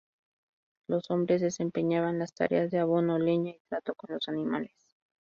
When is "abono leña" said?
2.79-3.51